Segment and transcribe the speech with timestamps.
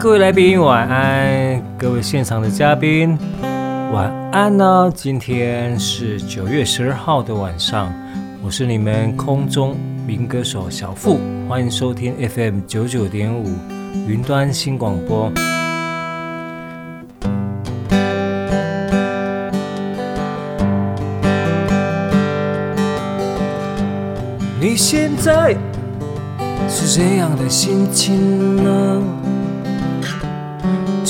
[0.00, 3.18] 各位来宾晚安，各位现场的嘉宾
[3.92, 4.92] 晚安呢。
[4.94, 7.92] 今天是九月十二号的晚上，
[8.40, 11.18] 我是你们空中民歌手小付，
[11.48, 13.48] 欢迎收听 FM 九九点五
[14.06, 15.32] 云端新广播。
[24.60, 25.56] 你现在
[26.68, 29.02] 是这样的心情呢？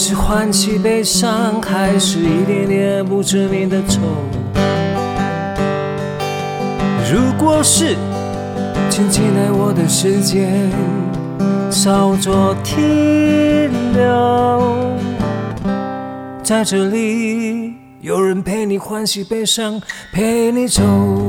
[0.01, 3.99] 是欢喜悲伤，还是一点点不知名的愁？
[7.13, 7.97] 如果是，
[8.89, 10.47] 请进来我的世界，
[11.69, 14.97] 稍作停留。
[16.45, 19.83] 在这里，有人陪你欢喜悲伤，
[20.13, 21.28] 陪你走。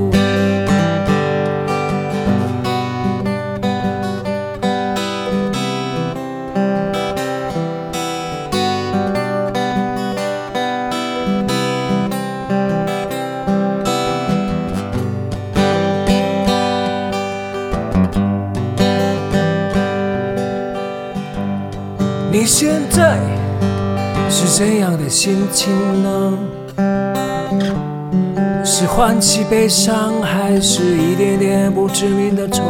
[28.99, 32.61] 是欢喜悲伤，还是一点点不知名的愁？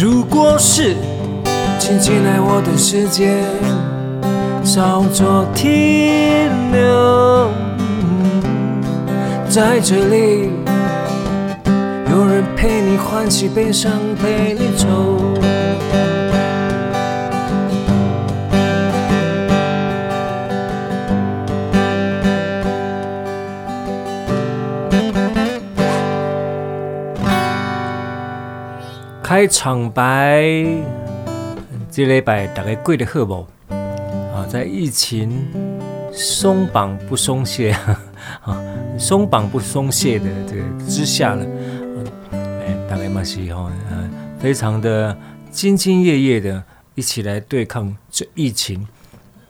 [0.00, 0.94] 如果是，
[1.80, 3.42] 请进来我的世界，
[4.62, 5.68] 稍作停
[6.70, 7.50] 留。
[9.48, 10.48] 在这里，
[12.08, 13.90] 有人陪你欢喜悲伤，
[14.22, 15.41] 陪你走。
[29.32, 30.44] 开场白，
[31.90, 33.46] 这礼拜大家过得好不？
[33.70, 35.48] 啊，在疫情
[36.12, 37.70] 松绑不松懈
[38.44, 38.62] 啊，
[38.98, 41.46] 松绑不松懈的这个之下了，
[42.30, 45.16] 哎，大家嘛是哈，呃，非常的
[45.50, 46.62] 兢兢业业的
[46.94, 48.86] 一起来对抗这疫情。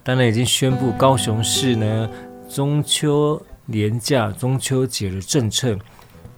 [0.05, 2.09] 当然已经宣布高雄市呢，
[2.49, 5.77] 中秋连假、中秋节的政策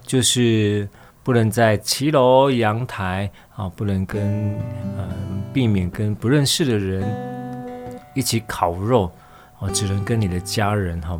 [0.01, 0.89] 就是。
[1.25, 4.53] 不能在骑楼、阳台啊，不能跟
[4.95, 5.09] 呃，
[5.51, 7.03] 避免跟不认识的人
[8.13, 9.11] 一起烤肉
[9.59, 11.19] 啊，只能跟你的家人哈。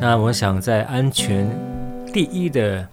[0.00, 1.48] 那我想在安全
[2.12, 2.84] 第一的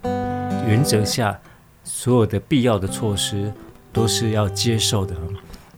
[0.68, 1.36] 原则下，
[1.84, 3.52] 所有的必要的措施
[3.92, 5.16] 都是要接受的。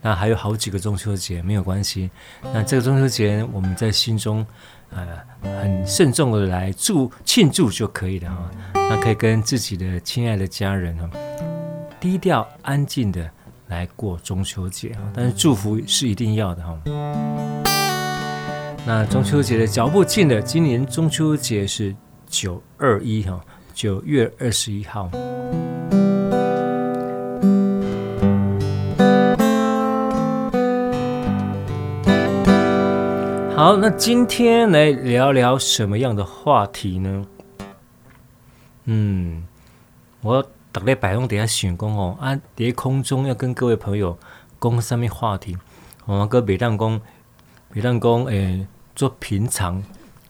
[0.02, 2.12] 那还有好几个中秋节没有关系，
[2.54, 4.46] 那这个中秋节我们在心中。
[4.90, 5.06] 呃，
[5.42, 8.52] 很慎重的来祝庆祝就可以了哈。
[8.74, 11.10] 那可以跟自己的亲爱的家人哈，
[12.00, 13.30] 低调安静的
[13.68, 15.02] 来过中秋节哈。
[15.14, 16.80] 但是祝福是一定要的哈。
[18.86, 21.94] 那中秋节的脚步近了，今年中秋节是
[22.28, 23.44] 九二一哈，
[23.74, 25.12] 九月二十一号。
[33.58, 37.26] 好，那今天来聊聊什么样的话题呢？
[38.86, 39.48] 嗯，
[40.22, 44.16] 我大概摆弄底下想讲哦，啊，在空中要跟各位朋友
[44.62, 45.58] 讲什么话题？
[46.06, 47.02] 我们个别当讲，
[47.74, 49.84] 袂当讲，诶，做平常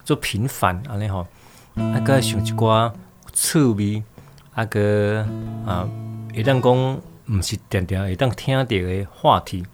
[0.06, 1.28] 做平凡安尼吼，
[1.76, 2.94] 啊个想一寡
[3.34, 4.02] 趣味，
[4.54, 5.28] 啊个
[5.66, 5.86] 啊，
[6.34, 9.66] 会当讲毋是定定会当听到的话题，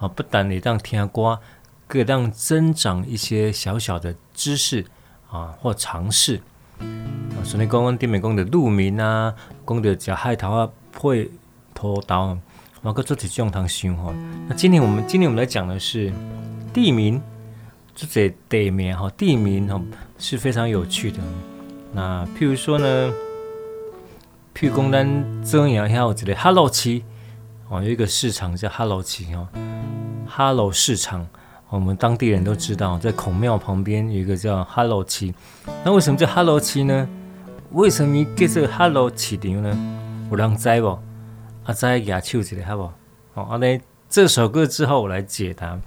[0.00, 1.38] 啊不但会当听歌，
[1.88, 4.84] 各当增长一些小小的知识
[5.28, 6.40] 啊或尝试。
[6.78, 9.34] 啊，所以讲阮顶面讲的路名啊，
[9.66, 11.28] 讲的食海头啊配
[11.74, 12.38] 土豆，
[12.82, 14.14] 我搁做一种通想吼。
[14.46, 16.12] 那今天我们今天我们来讲的是
[16.72, 17.20] 地名。
[18.00, 19.82] 这些地名哈，地名哈
[20.20, 21.18] 是非常有趣的。
[21.92, 23.12] 那譬如说呢，
[24.54, 27.02] 譬如讲咱这样还有这个哈啰市
[27.68, 29.48] 哦，有一个市场叫哈啰市哦，
[30.28, 31.26] 哈啰市场，
[31.70, 35.34] 我们当地人都知道，在孔庙旁边有一个叫哈喽七。
[35.84, 37.08] 那为什么叫哈喽七呢？
[37.72, 39.78] 为什么叫这个哈啰市场呢？
[40.30, 40.98] 有人知不？
[41.64, 42.94] 啊，知举手一下好不好？
[43.34, 43.60] 好，啊，
[44.08, 45.78] 这首歌之后我来解答。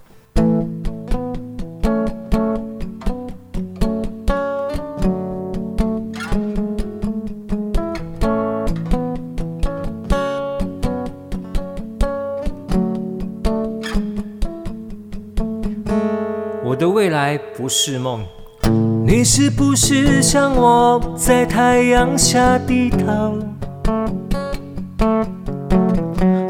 [19.34, 23.38] 是不是像我在太阳下低头，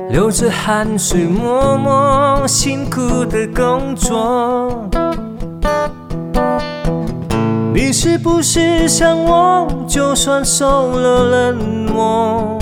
[0.10, 4.90] 流着汗水默默辛苦的工作？
[7.72, 11.58] 你是不是像我，就算受了冷
[11.94, 12.58] 漠，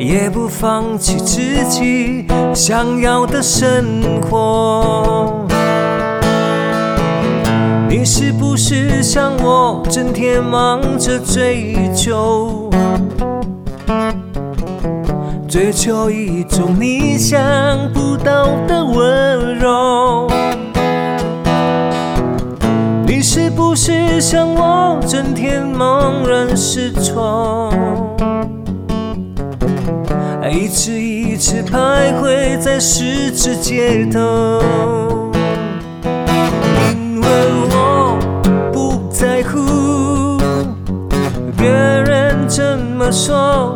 [0.00, 5.35] 也不放弃自己想要的生活？
[7.88, 12.68] 你是不是像我，整天忙着追求，
[15.48, 17.40] 追求一种你想
[17.92, 20.28] 不到的温柔？
[23.06, 27.72] 你是不是像我，整天茫然失措，
[30.50, 35.25] 一次一次徘徊在十字街头？
[43.16, 43.74] 说，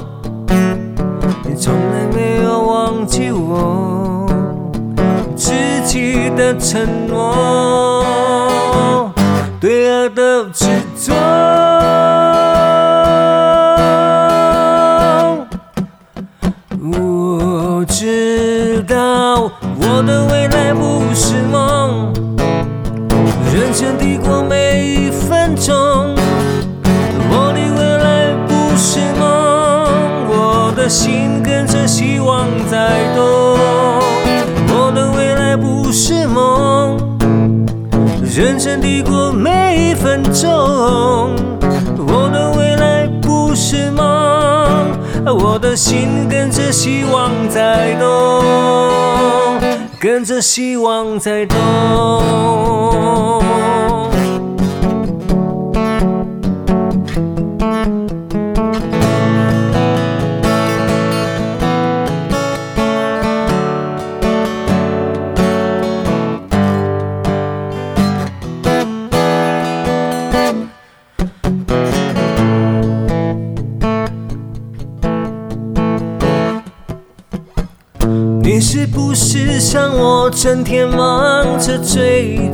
[1.45, 4.27] 你从来没有忘记我
[5.35, 5.55] 自
[5.87, 9.11] 己的承诺，
[9.59, 11.15] 对爱的执着。
[16.93, 19.51] 我知道
[19.81, 21.80] 我的未来不是梦，
[38.41, 40.49] 认真地过每一分钟。
[41.99, 44.05] 我的未来不是梦，
[45.27, 49.61] 我的心跟着希望在动，
[50.01, 51.59] 跟着希望在动。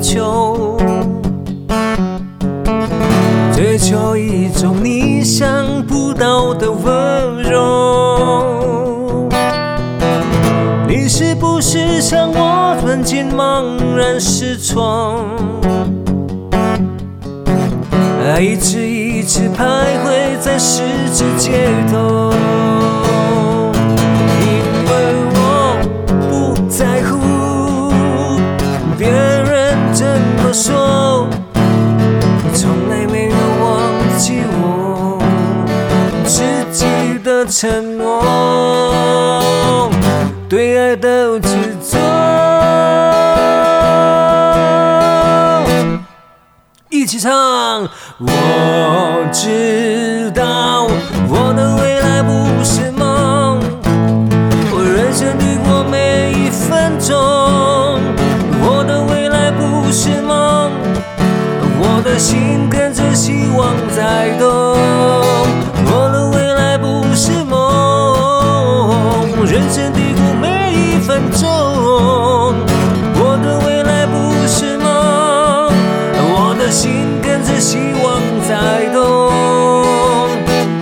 [0.06, 0.78] 求，
[3.52, 9.28] 追求一种你想不到的温柔。
[10.86, 13.64] 你是不是像我，曾经茫
[13.96, 15.24] 然失措，
[18.24, 19.56] 爱一次一次徘
[20.04, 20.82] 徊在十
[21.12, 22.32] 字街头？
[37.58, 38.22] 沉默，
[40.46, 41.48] 对爱的执
[41.90, 41.96] 着。
[46.90, 47.32] 一起唱，
[48.18, 50.86] 我知道
[51.30, 53.58] 我的未来不是梦，
[54.70, 57.16] 我认真地过每一分钟。
[58.68, 60.70] 我的未来不是梦，
[61.80, 64.76] 我的心跟着希望在动，
[71.16, 71.48] 分钟。
[73.18, 75.72] 我的未来不是梦，
[76.20, 76.90] 我的心
[77.22, 79.32] 跟着希望在动，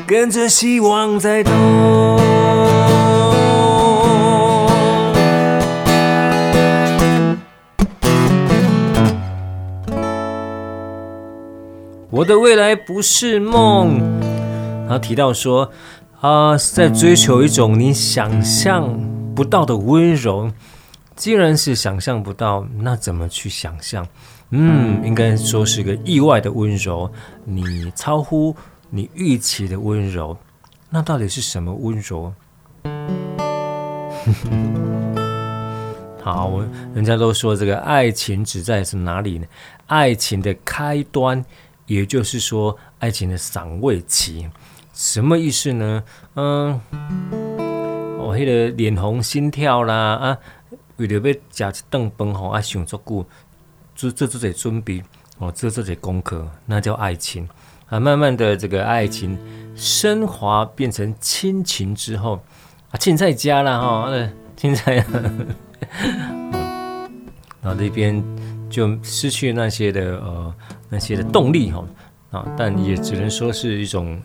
[0.05, 1.53] 跟着希望在动。
[12.11, 14.01] 我的未来不是梦。
[14.89, 15.71] 他提到说，
[16.21, 18.99] 啊，在追求一种你想象
[19.35, 20.51] 不到的温柔。
[21.17, 24.07] 既然是想象不到，那怎么去想象？
[24.51, 27.11] 嗯，应该说是个意外的温柔，
[27.45, 28.55] 你超乎
[28.91, 30.37] 你预期的温柔。
[30.91, 32.33] 那到底是什么温柔？
[36.23, 39.47] 好，我人家都说这个爱情只在是哪里呢？
[39.87, 41.45] 爱情的开端，
[41.87, 44.49] 也就是说爱情的赏味期，
[44.95, 46.03] 什么意思呢？
[46.35, 46.81] 嗯，
[48.25, 50.39] 我那个脸红心跳啦啊。
[50.97, 51.15] 为了
[51.57, 53.27] 要吃一顿饭吼，啊想足久，
[53.97, 55.03] 做做做些准备，
[55.39, 57.49] 哦，做做些功课，那叫爱情
[57.89, 57.99] 啊。
[57.99, 59.37] 慢慢的，这个爱情
[59.75, 62.41] 升华变成亲情之后，
[62.93, 64.09] 啊，亲在家了哈，
[64.57, 65.05] 亲在，
[67.61, 68.23] 然后这边
[68.71, 70.55] 就失去那些的呃
[70.91, 71.85] 那些的动力哈
[72.31, 74.23] 啊，但也只能说是一种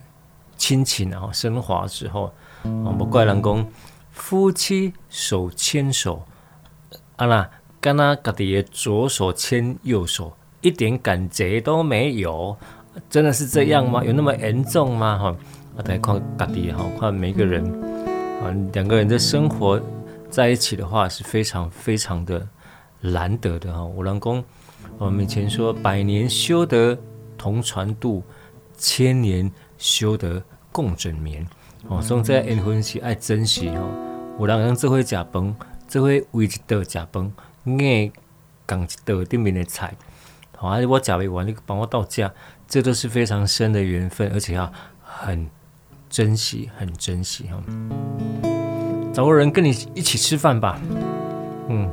[0.56, 2.32] 亲情啊，升华之后，
[2.63, 3.65] 啊，不怪人讲
[4.19, 6.23] 夫妻手牵手。
[7.15, 7.49] 啊啦，
[7.81, 12.55] 跟他家己的左手牵右手，一点感觉都没有，
[13.09, 14.03] 真的是这样吗？
[14.03, 15.17] 有那么严重吗？
[15.17, 15.35] 哈，
[15.75, 17.63] 啊，大家看家己哈，看每个人
[18.43, 19.81] 啊，两个人的生活
[20.29, 22.47] 在一起的话是非常非常的
[23.01, 23.83] 难得的哈。
[23.83, 24.43] 我老公，
[24.97, 26.97] 我们以前说百年修得
[27.38, 28.23] 同船渡，
[28.77, 31.45] 千年修得共枕眠。
[31.88, 33.89] 哦，所以在结婚时爱珍惜哦，
[34.39, 35.55] 有人用智慧假崩。
[35.88, 37.34] 这会为一道食饭，
[37.65, 38.13] 硬
[38.67, 39.91] 讲一道顶面的菜，
[40.55, 40.77] 好啊！
[40.88, 42.31] 我食不完，你帮我倒价，
[42.67, 45.50] 这都是非常深的缘分，而且要很
[46.12, 47.60] 珍惜，很珍惜哈。
[49.12, 50.79] 找个人跟你一起吃饭吧。
[51.69, 51.89] 嗯，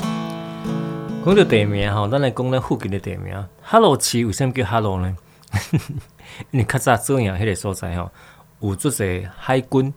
[1.25, 3.35] 讲到地名吼，咱来讲咱附近的地名。
[3.63, 5.17] 哈罗市为什么叫哈罗呢？
[6.53, 8.13] 因为较早这样迄个所在吼，
[8.61, 9.05] 有做者
[9.39, 9.95] 海军，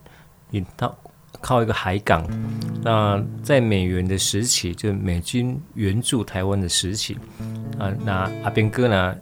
[0.51, 0.97] 引到。
[1.41, 2.27] 靠一个海港，
[2.83, 7.17] 那在美元的时期，就美军援助台湾的时期，
[7.77, 9.15] 啊，那阿兵哥呢，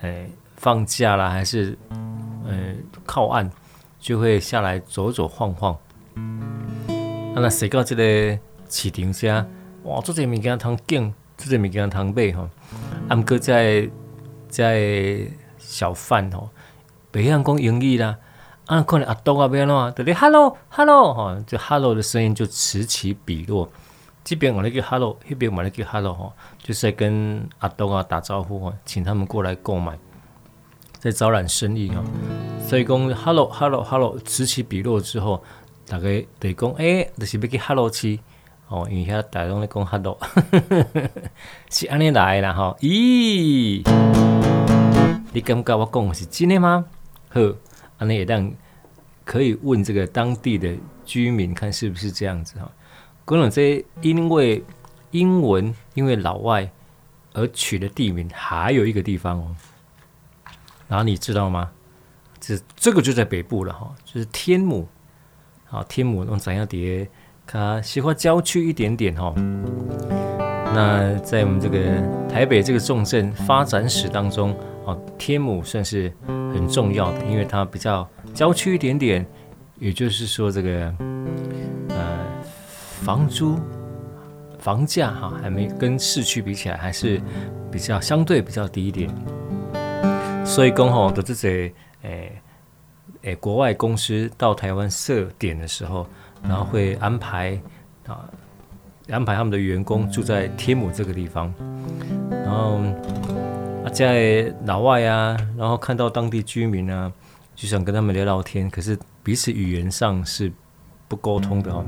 [0.00, 0.26] 哎，
[0.56, 1.78] 放假啦，还是
[2.44, 3.48] 呃靠岸，
[4.00, 5.72] 就会下来走走晃晃。
[6.16, 8.38] 啊，那谁到这个
[8.68, 9.46] 市场下，
[9.84, 12.50] 哇，做这物件通景，做这物件通买吼。
[13.08, 13.88] 阿哥在
[14.48, 15.20] 在
[15.58, 16.50] 小贩吼，
[17.10, 18.18] 北洋讲英语啦。
[18.72, 23.68] 啊，可能阿东阿边喏，对不对？Hello，Hello，哈就 Hello 的声音就此起彼落。
[24.24, 29.98] 这边我那个 Hello，那边我那个 Hello 哈，就是在跟阿东啊打招呼啊，请他们过来购买，
[30.98, 32.02] 在招揽生意啊。
[32.66, 35.44] 所以讲 Hello，Hello，Hello，此起彼落之后，
[35.86, 38.20] 大概得讲哎，就是要去 Hello 去
[38.68, 40.18] 哦，因为遐大家拢在讲 Hello，
[41.68, 42.74] 是安尼来啦哈。
[42.80, 43.86] 咦，
[45.34, 46.86] 你感觉我讲的是真的吗？
[47.28, 47.42] 好。
[48.04, 48.52] 那也当
[49.24, 50.74] 可以问这个当地的
[51.04, 52.70] 居民看是不是这样子哈。
[53.24, 54.62] 可能这因为
[55.10, 56.70] 英文因为老外
[57.32, 59.56] 而取的地名还有一个地方哦，
[60.88, 61.70] 然后你知道吗？
[62.40, 64.88] 这这个就在北部了哈，就是天母。
[65.66, 67.08] 好，天母用怎样叠？
[67.46, 69.32] 它喜欢郊区一点点哈。
[70.74, 71.78] 那在我们这个
[72.28, 74.56] 台北这个重镇发展史当中。
[74.84, 78.02] 哦，天母算是很重要的，因为它比较
[78.34, 79.26] 郊区一点点，
[79.78, 80.94] 也就是说，这个
[81.88, 82.18] 呃
[83.02, 83.58] 房租
[84.58, 87.20] 房价哈还没跟市区比起来，还是
[87.70, 89.10] 比较相对比较低一点。
[90.44, 91.72] 所以刚好的这些
[92.02, 92.32] 诶
[93.22, 96.06] 诶国外公司到台湾设点的时候，
[96.42, 97.60] 然后会安排
[98.06, 98.28] 啊
[99.10, 101.52] 安排他们的员工住在天母这个地方，
[102.30, 102.80] 然后。
[103.92, 107.12] 在老外啊，然后看到当地居民啊，
[107.62, 110.52] 就想跟他们聊聊天，可是彼此语言上是
[111.06, 111.84] 不沟通的哦，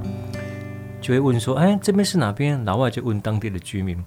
[1.00, 3.99] 就会问说：“哎，这边是哪边？”老外就问当地的居民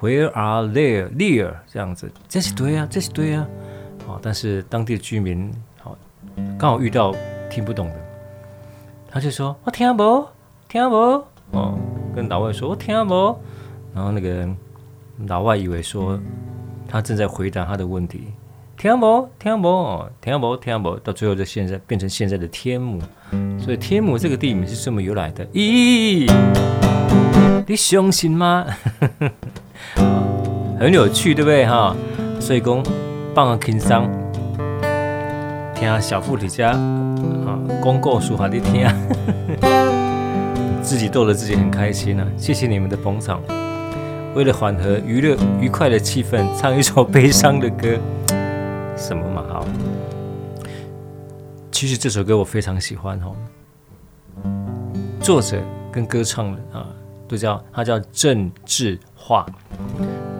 [0.00, 1.06] ：“Where are they?
[1.10, 3.46] There？” 这样子，这是对啊，这是对啊。
[4.06, 5.94] 好，但是当地的居民好
[6.58, 7.14] 刚好遇到
[7.50, 7.96] 听不懂的，
[9.10, 10.26] 他就说：“我听不，
[10.70, 10.96] 听不。”
[11.52, 11.78] 哦，
[12.16, 13.38] 跟老外说：“我听不。”
[13.94, 14.48] 然后那个
[15.26, 16.18] 老外以为说。
[16.90, 18.32] 他正在回答他的问题，
[18.80, 23.00] 听不听不听不听不，到最后就现在变成现在的天母，
[23.58, 25.44] 所以天母这个地名是这么由来的。
[25.46, 26.30] 咦，
[27.66, 28.64] 你相信吗？
[30.78, 31.96] 很有趣，对不对哈？
[32.38, 32.80] 所以讲
[33.34, 34.08] 放个轻松，
[35.74, 38.86] 听小富在家啊，公告书还得听，
[40.82, 42.24] 自己逗得自己很开心、啊。
[42.36, 43.42] 谢谢你们的捧场。
[44.36, 47.98] 为了缓和娱乐愉快的气氛，唱一首悲伤的歌，
[48.98, 49.44] 什么嘛？
[49.48, 49.64] 好，
[51.70, 53.36] 其实这首歌我非常喜欢哦。
[55.20, 55.62] 作者
[55.92, 56.86] 跟歌唱的啊，
[57.28, 59.46] 都叫他叫郑智化。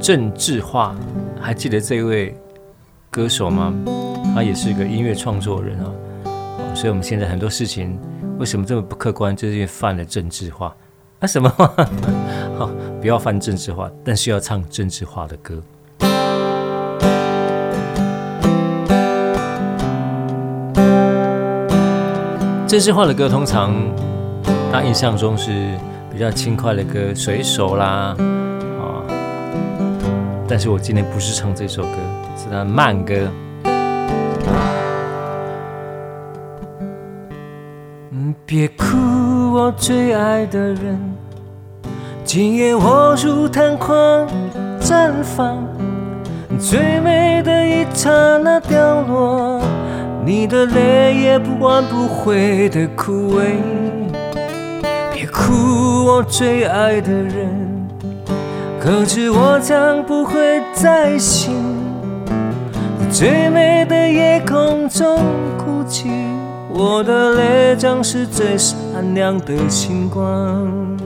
[0.00, 0.94] 郑智化，
[1.40, 2.36] 还记得这位
[3.10, 3.72] 歌手吗？
[4.34, 5.92] 他也是一个音乐创作人啊。
[6.74, 7.98] 所以我们现在很多事情
[8.38, 10.74] 为什么这么不客观，就是因为犯了郑智化。
[11.20, 11.48] 啊什么？
[12.58, 15.62] 好，不要犯郑智化，但是要唱郑智化的歌。
[22.68, 23.74] 郑智化的歌通常，
[24.70, 25.50] 他印象中是
[26.12, 28.14] 比较轻快的歌，随手啦，
[28.78, 29.00] 啊。
[30.46, 31.96] 但是我今天不是唱这首歌，
[32.36, 33.14] 是他的慢歌。
[38.44, 41.00] 别哭，我最爱的人，
[42.22, 43.94] 今夜我如昙花，
[44.78, 45.66] 绽放
[46.58, 49.58] 最美的一刹那凋落，
[50.28, 53.44] 你的泪也不挽不回的枯萎。
[55.10, 57.88] 别哭，我最爱的人，
[58.78, 61.54] 可知我将不会再醒，
[63.10, 65.16] 最美的夜空中
[65.56, 66.10] 哭泣。
[66.74, 68.76] 我的泪将是最闪
[69.14, 70.97] 亮的星光。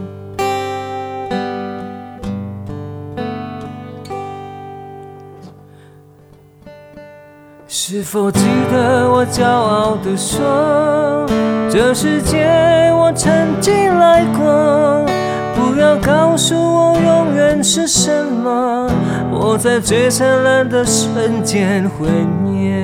[7.95, 8.41] 是否记
[8.73, 11.27] 得我骄傲地说，
[11.71, 12.49] 这世界
[12.95, 13.31] 我曾
[13.61, 15.05] 经来过？
[15.55, 18.89] 不要告诉我永远是什么，
[19.31, 22.09] 我在最灿烂的瞬间毁
[22.43, 22.83] 灭。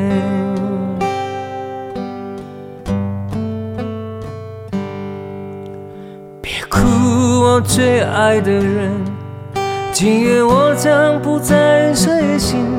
[6.42, 6.80] 别哭
[7.40, 8.92] 我最爱的人，
[9.90, 12.77] 今夜我将不再睡醒。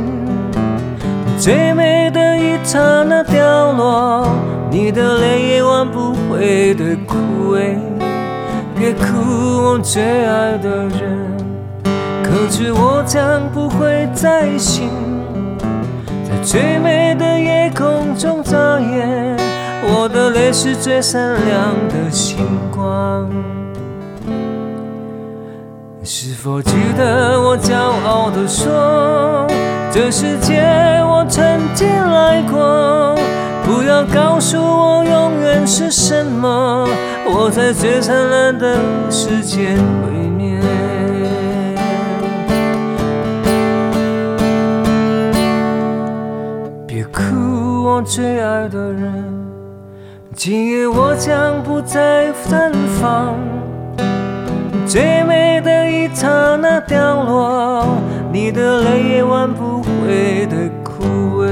[1.39, 4.27] 最美的一刹那凋落，
[4.69, 7.77] 你的泪也挽不回的枯萎。
[8.77, 11.37] 别哭，我最爱的人，
[12.21, 14.89] 可知我将不会再醒。
[16.29, 19.37] 在最美的夜空中眨眼，
[19.81, 23.31] 我的泪是最闪亮的星光。
[26.03, 27.75] 是否记得我骄
[28.05, 29.47] 傲地说，
[29.91, 30.61] 这世界
[31.03, 33.15] 我曾经来过？
[33.65, 36.87] 不要告诉我永远是什么，
[37.25, 38.77] 我在最灿烂的
[39.09, 40.59] 时间毁灭。
[46.85, 49.23] 别哭，我最爱的人，
[50.35, 52.71] 今夜我将不再绽
[53.01, 53.35] 放。
[54.87, 57.85] 最美的一刹那凋落，
[58.31, 61.03] 你的泪也挽不回的枯
[61.41, 61.47] 萎。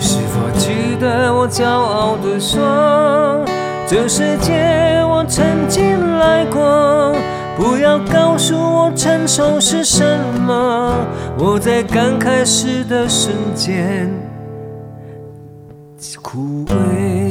[0.00, 3.44] 是否记得我骄傲地说，
[3.86, 7.14] 这世界我曾经来过？
[7.56, 10.94] 不要告诉我成熟是什么，
[11.38, 14.10] 我在刚开始的瞬间。
[16.22, 17.29] 枯萎。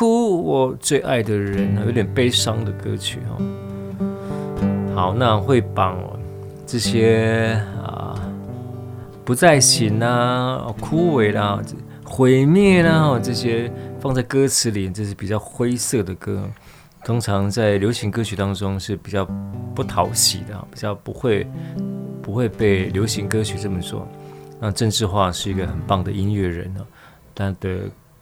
[0.00, 3.36] 哭，我最爱的人啊，有点悲伤的歌曲哦。
[4.94, 5.94] 好，那会把
[6.66, 8.18] 这些啊
[9.26, 11.60] 不再醒啊、枯萎啦、
[12.02, 13.70] 毁灭啦这些。
[14.00, 16.48] 放在歌词里，这是比较灰色的歌，
[17.04, 19.28] 通常在流行歌曲当中是比较
[19.74, 21.46] 不讨喜的，比较不会
[22.22, 24.08] 不会被流行歌曲这么做。
[24.58, 26.80] 那郑智化是一个很棒的音乐人呢，
[27.34, 27.80] 他的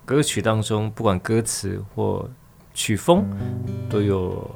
[0.09, 2.27] 歌曲当中不管歌词或
[2.73, 3.27] 曲风
[3.91, 4.51] 都有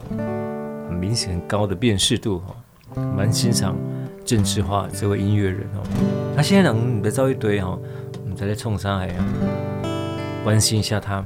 [0.88, 3.76] 很明显很高的辨识度哈，蛮欣赏
[4.24, 5.84] 郑智化这位音乐人哦。
[6.34, 7.78] 他现在能别造一堆哈，
[8.22, 9.24] 我们再来冲上来呀。
[10.42, 11.22] 关心一下他。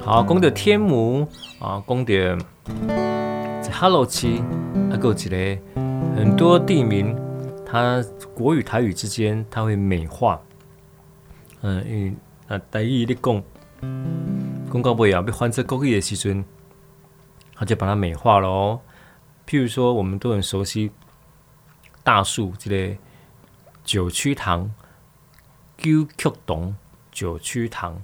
[0.00, 1.28] 好，讲到天母
[1.60, 2.44] 啊，讲到
[3.60, 4.40] 在哈啰区，
[4.90, 5.58] 还有一个
[6.16, 7.14] 很多地名，
[7.66, 8.02] 它
[8.34, 10.40] 国语台语之间，它会美化。
[11.62, 12.14] 嗯，因为
[12.48, 13.42] 啊，台语你讲，
[14.72, 16.44] 讲到尾啊，要翻成国语的时阵，
[17.54, 18.80] 他就把它美化了哦。
[19.46, 20.90] 譬如说，我们都很熟悉
[22.02, 22.98] 大树这类
[23.84, 24.72] 九曲堂、
[25.78, 26.74] 九曲洞、
[27.12, 28.02] 九曲堂。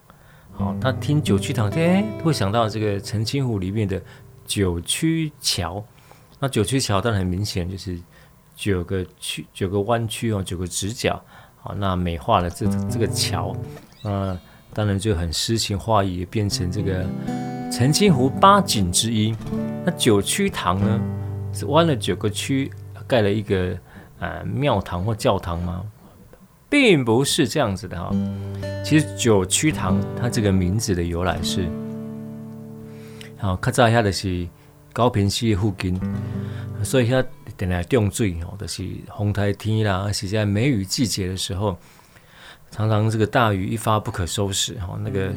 [0.52, 4.00] 好，他听九曲堂，哎，会想到这个澄清湖里面的
[4.46, 5.84] 九曲桥。
[6.38, 7.98] 那九曲桥当然很明显就是
[8.54, 11.20] 九个曲、九个弯曲哦，九个直角。
[11.76, 13.54] 那美化了这这个桥，
[14.02, 14.38] 呃，
[14.72, 17.04] 当然就很诗情画意，变成这个
[17.70, 19.34] 澄清湖八景之一。
[19.84, 21.00] 那九曲堂呢，
[21.52, 22.70] 是弯了九个曲，
[23.06, 23.76] 盖了一个
[24.18, 25.82] 呃庙堂或教堂吗？
[26.68, 28.10] 并不是这样子的哈。
[28.84, 31.68] 其实九曲堂它这个名字的由来是，
[33.38, 34.46] 好，较早遐就是
[34.92, 36.00] 高屏溪附近，
[36.82, 37.24] 所以它。
[37.58, 41.76] 等来冻水哦，就是风台天啦，而且在梅雨季节的时候，
[42.70, 44.96] 常常这个大雨一发不可收拾哈。
[45.02, 45.32] 那个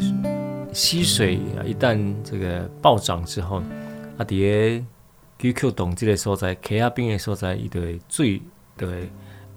[0.72, 3.64] 溪水啊，一旦这个暴涨之后，
[4.20, 4.86] 啊，底下
[5.40, 8.40] QQ 洞这个所在，溪仔边的所在，伊就会水
[8.78, 9.10] 就会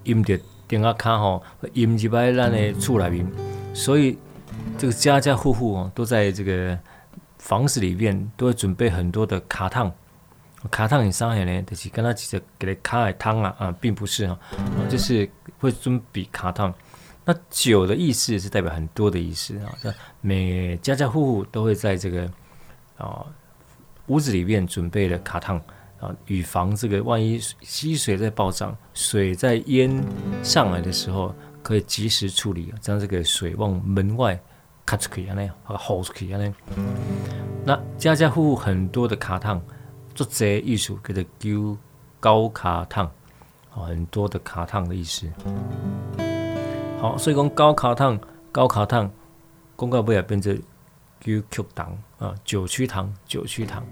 [0.04, 1.42] 淹着顶下卡吼，
[1.74, 3.30] 淹入来咱的厝内面。
[3.74, 4.16] 所以
[4.78, 6.78] 这个家家户户哦，都在这个
[7.36, 9.92] 房子里面都会准备很多的卡烫。
[10.70, 16.72] 卡烫很伤害呢，就是跟他直接给他卡海汤啊啊，并不是哈、啊，就是会准备卡烫。
[17.26, 19.72] 那九的意思是代表很多的意思啊，
[20.20, 22.30] 每家家户户都会在这个
[22.96, 23.24] 啊
[24.06, 25.58] 屋子里面准备了卡烫
[26.00, 30.02] 啊，以防这个万一溪水在暴涨，水在淹
[30.42, 34.38] 上来的时候，可以及时处理，将这个水往门外
[34.86, 36.52] 卡出去啊那样，把它吼出去啊那。
[37.64, 39.62] 那家家户户很多的卡烫。
[40.14, 41.76] 做这艺术叫做九
[42.20, 43.10] 高卡烫，
[43.70, 45.28] 很多的卡烫的意思。
[47.00, 48.18] 好，所以讲高卡烫、
[48.52, 49.10] 高卡烫，
[49.76, 50.56] 公告不也变成
[51.20, 52.34] 九曲堂啊？
[52.44, 53.82] 九曲堂、九曲堂，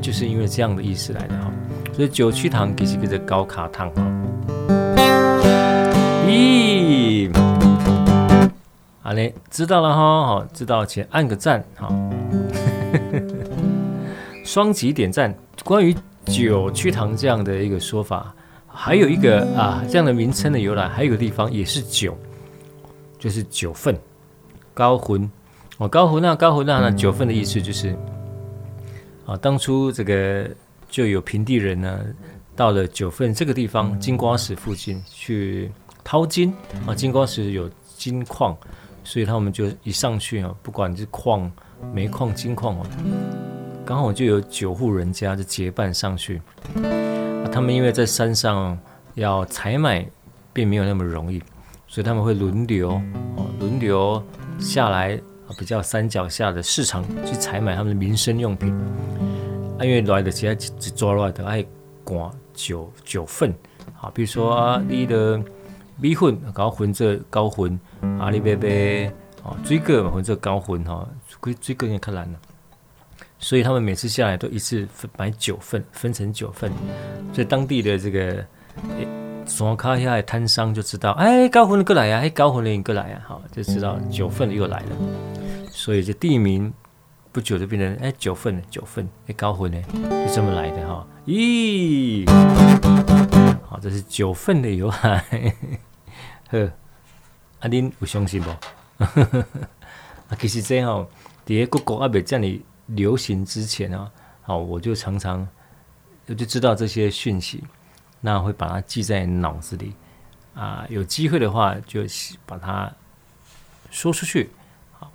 [0.00, 1.52] 就是因为这样的意思来的哈。
[1.92, 4.02] 所以九曲堂其实叫做高卡烫哈。
[6.26, 7.32] 咦，
[9.02, 11.88] 好嘞，知道了哈，好，知道请按个赞哈。
[14.48, 15.36] 双击点赞。
[15.62, 18.34] 关于九曲堂这样的一个说法，
[18.66, 22.16] 还有一个啊这样的名称的由来，还有一个地方也是九，
[23.18, 23.94] 就是九份
[24.72, 25.30] 高魂
[25.76, 27.94] 哦，高魂那高魂那那九份的意思就是
[29.26, 30.48] 啊，当初这个
[30.88, 32.00] 就有平地人呢，
[32.56, 35.70] 到了九份这个地方金瓜石附近去
[36.02, 36.54] 淘金
[36.86, 38.56] 啊，金瓜石有金矿，
[39.04, 41.52] 所以他们就一上去啊，不管是矿、
[41.92, 42.86] 煤矿、金矿哦。
[43.88, 46.42] 刚好就有九户人家就结伴上去，
[47.50, 48.78] 他们因为在山上
[49.14, 50.06] 要采买，
[50.52, 51.42] 并没有那么容易，
[51.86, 53.00] 所以他们会轮流
[53.36, 54.22] 哦，轮流
[54.58, 55.18] 下来
[55.58, 58.74] 比较山脚下的市场去采买他们的民生用品。
[59.78, 60.54] 啊，因为来的其他
[60.94, 61.64] 抓来的爱
[62.04, 63.54] 赶九九份，
[64.02, 65.42] 啊，比如说啊，你的
[65.96, 67.80] 米粉搞混这高混，
[68.20, 69.06] 阿里贝贝
[69.42, 72.38] 啊，水果混这高混哈，水水果也较难了。
[73.38, 76.72] 所以他们每次下来都一次分买九份，分成九份，
[77.32, 78.44] 所以当地的这个
[79.46, 84.86] 双卡下来摊商就知道，哎，高魂的过来呀，哎，高魂的你过来呀，好，就知道九份又来了。
[85.70, 86.72] 所以这地名
[87.30, 89.80] 不久就变成哎九份九份，哎高魂呢
[90.26, 91.06] 就这么来的哈。
[91.24, 92.28] 咦，
[93.64, 95.54] 好，这是九份的由来。
[96.50, 96.72] 呵，
[97.60, 98.50] 阿恁有相信不？
[98.98, 101.06] 啊，其实这样，
[101.44, 102.64] 第一个国阿伯这里。
[102.88, 104.10] 流行之前啊，
[104.42, 105.46] 好，我就常常
[106.26, 107.62] 我就知道这些讯息，
[108.20, 109.92] 那会把它记在脑子里
[110.54, 110.86] 啊。
[110.88, 112.02] 有机会的话，就
[112.46, 112.90] 把它
[113.90, 114.50] 说出去。
[114.92, 115.12] 好，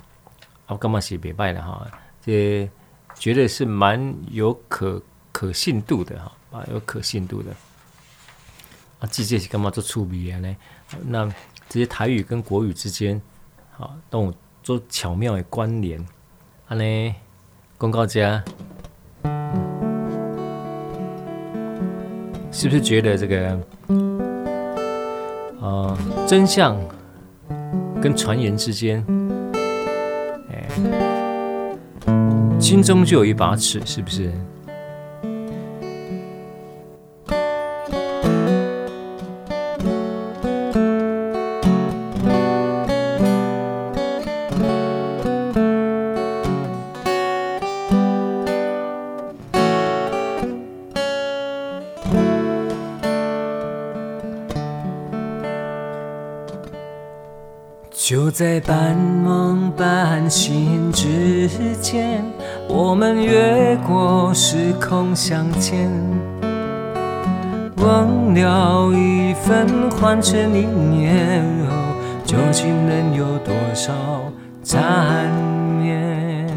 [0.68, 1.88] 我干嘛写别拜的哈？
[2.22, 2.70] 这
[3.16, 7.52] 绝对是蛮有可可信度的哈，啊，有可信度的。
[9.00, 10.56] 啊，记这些干嘛做触笔呢？
[11.06, 11.26] 那
[11.68, 13.20] 这些台语跟国语之间，
[13.72, 16.00] 好，都做巧妙的关联，
[16.68, 17.16] 啊呢。
[17.78, 18.42] 公告家，
[22.52, 23.60] 是不是觉得这个，
[25.60, 26.78] 呃，真相
[28.02, 29.06] 跟传言之间，
[30.50, 30.66] 哎，
[32.60, 34.32] 心中就有一把尺，是不是？
[58.34, 61.48] 在半梦半醒之
[61.80, 62.26] 间，
[62.68, 65.88] 我们越过时空相见。
[67.78, 71.46] 忘了一分换成一年，
[72.26, 73.94] 究竟能有多少
[74.64, 75.30] 缠
[75.80, 76.48] 绵？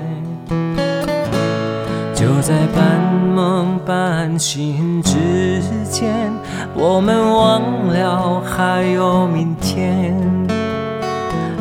[2.14, 2.98] 就在半
[3.34, 6.32] 梦半醒之间，
[6.74, 10.16] 我们忘了还有明天，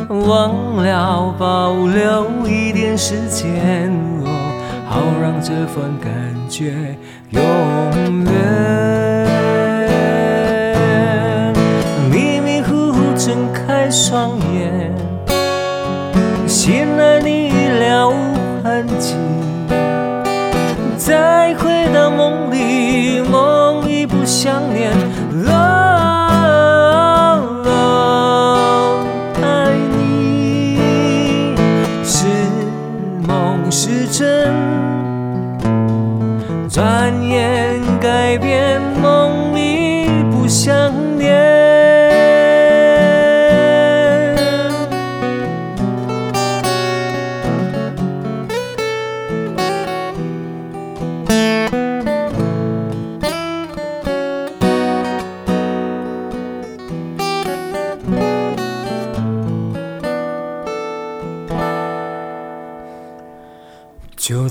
[0.08, 3.90] 忘了保留一点时间
[4.24, 4.28] 哦，
[4.88, 6.10] 好让这份感
[6.48, 6.96] 觉
[7.30, 7.42] 永
[8.24, 8.32] 远。
[12.10, 14.94] 迷迷糊糊睁开双眼，
[16.46, 18.14] 醒来你已了无
[18.62, 19.16] 痕迹。
[20.96, 24.92] 再回到梦里，梦已不相连。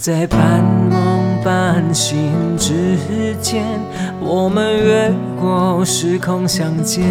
[0.05, 2.95] 在半梦半醒之
[3.41, 3.63] 间，
[4.21, 7.03] 我们越过时空相见。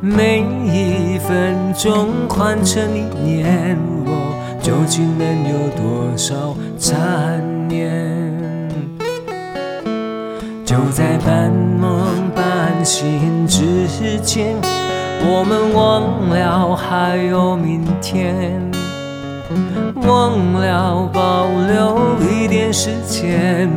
[0.00, 8.68] 每一分钟换成一年，我究竟能有多少缠绵？
[10.64, 13.86] 就在半梦半醒之
[14.20, 14.56] 间，
[15.20, 18.60] 我们忘了还有明天。
[20.06, 23.70] 忘了保留一点时间，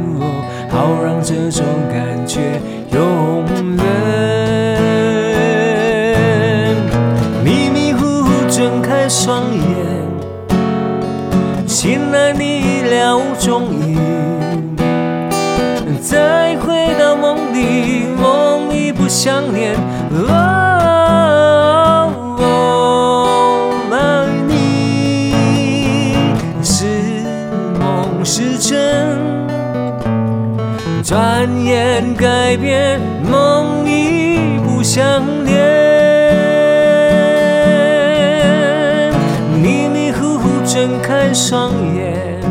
[0.69, 2.59] 好让这种感觉
[2.91, 3.45] 永
[3.77, 3.85] 远。
[7.43, 9.65] 迷迷糊糊睁开双眼，
[11.65, 13.97] 醒来你已了无踪影。
[16.01, 19.75] 再回到梦里，梦已不相连。
[32.15, 35.51] 改变，梦已不相连。
[39.61, 42.41] 迷迷糊糊睁开双眼，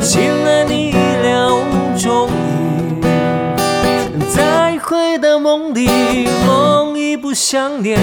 [0.00, 3.00] 醒来你已了无踪影。
[4.28, 5.88] 再回到梦里，
[6.46, 7.98] 梦已不相连。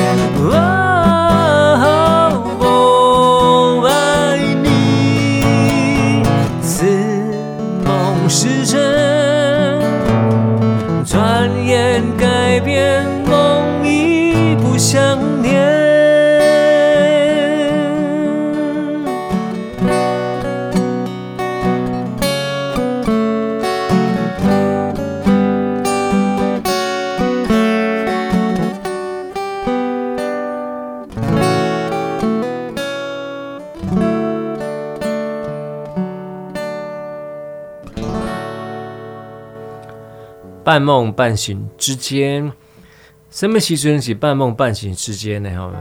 [40.70, 42.54] 半梦半醒之间，
[43.32, 45.50] 什么时阵是半梦半醒之间呢？
[45.50, 45.74] 哈，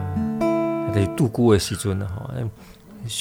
[0.94, 2.09] 得度过的时阵呢？
[2.09, 2.31] 哈，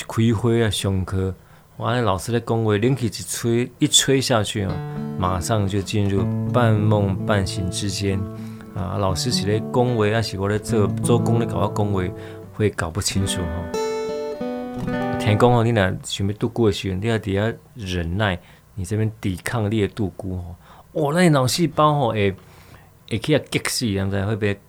[0.08, 1.36] 开会啊，上课，
[1.75, 4.73] 完了老师在讲话，冷气一吹，一吹下去啊，
[5.19, 8.17] 马上就进入半梦半醒之间
[8.73, 8.95] 啊。
[8.97, 12.01] 老师是在讲话，还是我在做做工的搞我讲话，
[12.53, 15.19] 会搞不清楚哈。
[15.19, 18.39] 听讲哦，你俩准备度过的时阵，你要底下忍耐，
[18.73, 20.56] 你这边抵抗力的度过哦。
[20.97, 22.33] 我、哦、那脑细胞哦，诶，
[23.07, 24.60] 也可以激死，样子会被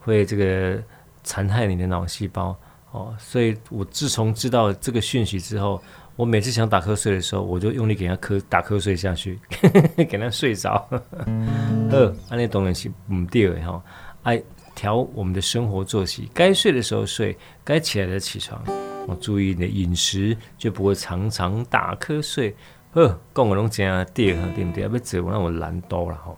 [0.00, 0.78] 会这个
[1.24, 2.54] 残害你的脑细胞
[2.90, 3.14] 哦。
[3.18, 5.82] 所以我自从知道这个讯息之后，
[6.16, 9.38] 我每次想打瞌睡的时候，我就用力给他瞌打瞌睡下去，
[9.96, 10.86] 给他睡着。
[11.90, 13.82] 呃，安尼当然是唔对的哈。
[14.22, 14.42] 爱
[14.74, 18.62] 调我们的生活作息，该睡的时候睡，该起来的起床。
[19.06, 22.54] 我注意你的饮食，就不会常常打瞌睡。
[22.92, 24.82] 呵，讲我拢真对哈，对不对？
[24.82, 26.36] 要做我让我懒惰了哈。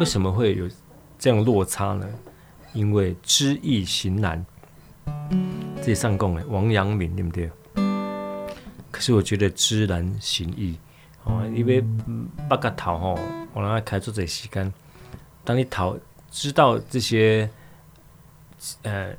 [0.00, 0.66] 为什么会有
[1.18, 2.08] 这样落差呢？
[2.72, 4.44] 因为知易行难。
[5.82, 7.50] 这上讲的王阳明对不对？
[8.90, 10.78] 可是我觉得知难行易。
[11.24, 11.84] 哦，因为
[12.48, 13.18] 八个头吼，
[13.52, 14.72] 我让他开做这时间。
[15.44, 15.94] 当你讨
[16.30, 17.50] 知道这些，
[18.82, 19.14] 呃，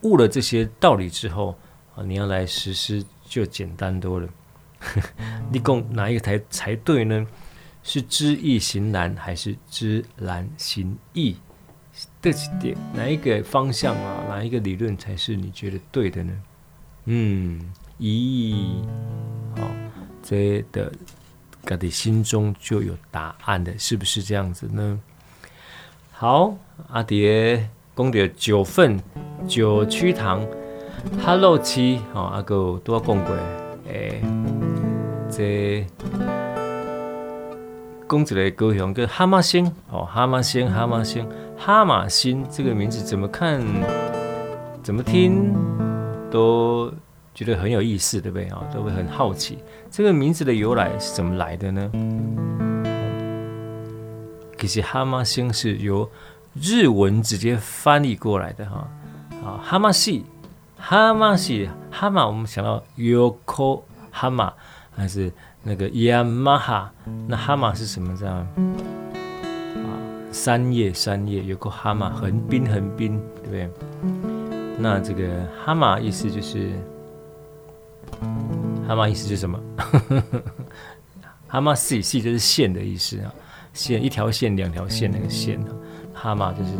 [0.00, 1.56] 悟了这些道理之后
[1.94, 4.28] 啊，你要来实施就简单多了。
[5.50, 7.26] 你讲哪一个才才对呢？
[7.82, 11.36] 是知易行难，还是知难行易？
[12.20, 14.24] 这几点哪一个方向啊？
[14.28, 16.32] 哪一个理论才是你觉得对的呢？
[17.04, 18.82] 嗯，咦，
[19.56, 19.70] 好，
[20.20, 20.92] 这的
[21.64, 25.00] 各位心中就有答案的，是不是这样子呢？
[26.10, 26.56] 好，
[26.88, 29.00] 阿蝶讲到九份
[29.46, 30.44] 九曲堂
[31.24, 33.36] 哈啰七，好，阿哥都要讲过，
[33.88, 34.20] 诶，
[35.36, 35.86] 这。
[38.06, 43.60] 公子的高雄跟蛤蟆星哦，蛤蟆星，蛤蟆星，蛤蟆星这个名字怎么看，
[44.80, 45.52] 怎么听
[46.30, 46.88] 都
[47.34, 48.62] 觉得很有意思，对不对啊？
[48.72, 49.58] 都会很好奇
[49.90, 51.90] 这个名字的由来是怎么来的呢？
[54.56, 56.08] 其实蛤蟆星是由
[56.54, 58.88] 日文直接翻译过来的哈
[59.44, 60.24] 啊，哈玛西，
[60.78, 64.52] 哈玛西，哈玛，我们想到 Yoko 蛤蟆
[64.96, 65.30] 还是？
[65.68, 66.92] 那个雅马哈，
[67.26, 68.16] 那哈马是什么？
[68.16, 69.88] 这样啊，
[70.30, 73.68] 山叶山叶有个哈马横滨横滨，对不对？
[74.78, 76.70] 那这个哈马意思就是
[78.86, 79.60] 哈马意思是什么？
[81.48, 83.34] 哈马细细就是线的意思啊，
[83.72, 85.60] 线一条线两条线那个线，
[86.14, 86.70] 哈马就是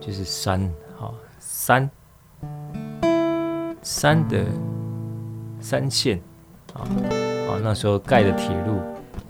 [0.00, 0.62] 就是山
[1.00, 1.90] 啊，山
[3.82, 4.44] 山的
[5.60, 6.20] 山线
[6.76, 6.86] 啊。
[7.48, 8.80] 啊，那时候盖的铁路，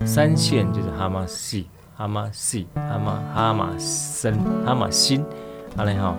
[0.07, 5.25] 三线就是哈马西、哈马西、哈马哈马森、哈马新，
[5.77, 6.17] 安尼哈，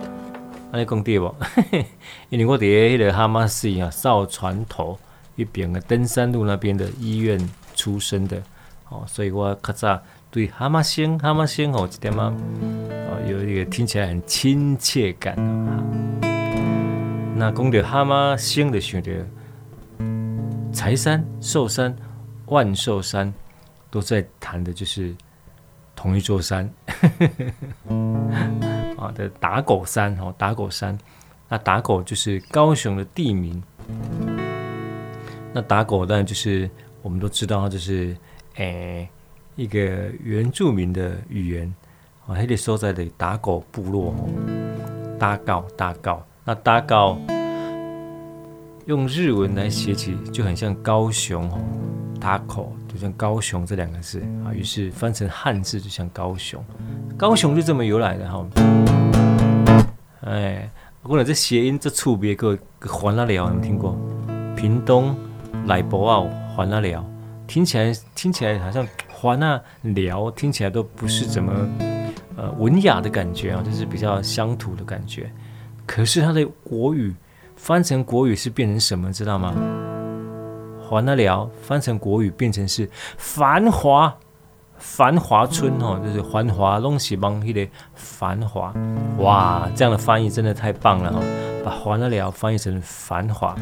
[0.70, 1.34] 安尼讲对不？
[2.30, 4.96] 因为我伫迄个哈马西啊，造船头
[5.34, 7.38] 一边的登山路那边的医院
[7.74, 8.40] 出生的，
[8.88, 12.32] 哦，所以我较早对哈马星、哈马星哦一点嘛，
[12.90, 15.34] 哦，有一个听起来很亲切感
[15.66, 15.82] 啊。
[17.34, 19.10] 那讲到哈马星的想到。
[20.72, 21.94] 柴山、寿山、
[22.46, 23.32] 万寿山，
[23.90, 25.14] 都在谈的就是
[25.96, 26.70] 同一座山，
[28.96, 30.96] 啊的打狗山哦，打狗山，
[31.48, 33.62] 那打狗就是高雄的地名。
[35.52, 36.70] 那打狗当然就是
[37.02, 38.16] 我们都知道，就是
[38.56, 39.08] 诶
[39.56, 39.78] 一个
[40.22, 41.74] 原住民的语言，
[42.26, 44.14] 啊，还得说在的打狗部落，
[45.18, 47.18] 打狗打狗，那打狗。
[48.88, 51.58] 用日文来写起就很像高雄哦，
[52.18, 56.64] 打狗就像高雄这两个字啊，于是翻成汉字就像高雄，
[57.14, 58.46] 高雄就这么由来的哈。
[60.22, 60.70] 哎，
[61.02, 63.94] 我讲这谐音这触别个环那寮，有没有听过？
[64.56, 65.14] 屏东
[65.66, 66.24] 来博奥
[66.56, 67.04] 环那寮，
[67.46, 71.52] 听起来听起来好像环那聊，听起来都不是怎么
[72.38, 75.30] 呃文雅的感觉啊，就是比较乡土的感觉。
[75.84, 77.14] 可是它的国语。
[77.58, 79.52] 翻成国语是变成什么，知道吗？
[80.88, 84.16] 还得了，翻成国语变成是繁华，
[84.78, 88.72] 繁华村哦，就是繁华弄西帮一个繁华，
[89.18, 91.20] 哇，这样的翻译真的太棒了哈！
[91.62, 93.54] 把还得了翻译成繁华，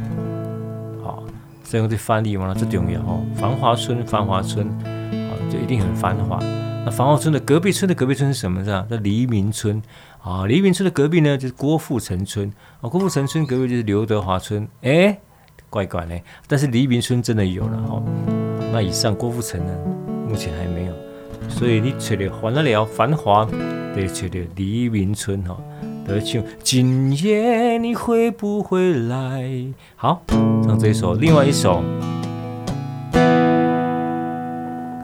[1.03, 1.25] 好，
[1.65, 3.25] 这样的翻译完了最重要哦。
[3.35, 6.39] 繁华村，繁华村，啊，就一定很繁华。
[6.85, 8.63] 那繁华村的隔壁村的隔壁村是什么？
[8.63, 8.87] 是吧？
[8.89, 9.83] 叫黎明村。
[10.27, 12.53] 啊，黎明村的隔壁呢，就是郭富城村。
[12.81, 14.67] 啊，郭富城村隔壁就是刘德华村。
[14.83, 15.17] 哎，
[15.71, 16.25] 怪怪嘞。
[16.49, 18.03] 但是黎明村真的有了哈。
[18.73, 19.73] 那以上郭富城呢，
[20.29, 20.93] 目前还没有。
[21.49, 23.45] 所以你找的还得了繁华，
[23.95, 25.57] 得找的黎明村哈。
[26.05, 29.49] 得唱今夜你会不会来？
[29.95, 30.25] 好，
[30.65, 31.85] 唱这一首，另外一首，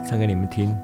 [0.08, 0.76] 唱给你们听。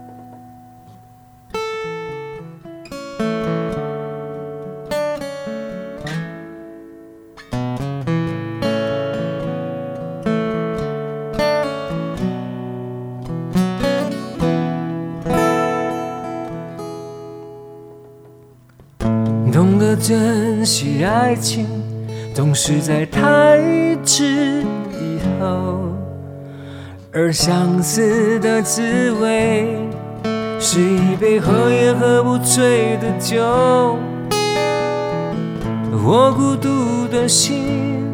[19.99, 21.67] 珍惜爱情，
[22.33, 23.59] 总是在太
[24.05, 24.63] 迟
[24.93, 25.81] 以后，
[27.13, 29.77] 而相思的滋味，
[30.61, 33.99] 是一杯喝也喝不醉的酒。
[36.05, 38.07] 我孤独的心，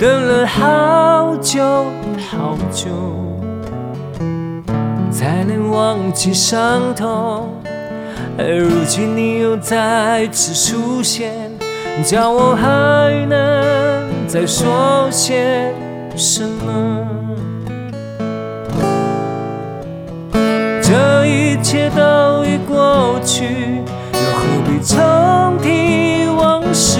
[0.00, 1.62] 等了好久
[2.30, 2.88] 好久，
[5.12, 7.61] 才能忘记伤痛。
[8.38, 11.32] 而如今你又再次出现，
[12.04, 15.72] 叫我还能再说些
[16.16, 17.06] 什么？
[20.82, 23.44] 这一切都已过去，
[24.12, 26.98] 又何必重提往事？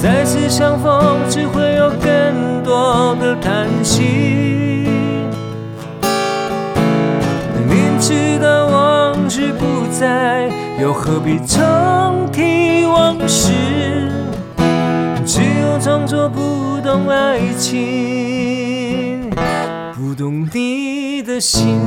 [0.00, 4.86] 再次相逢，只会有更多的叹息。
[7.68, 8.67] 明知道
[9.98, 10.48] 在
[10.80, 13.52] 又何必重提往事？
[15.26, 19.28] 只有装作不懂爱情，
[19.96, 21.80] 不懂你的心。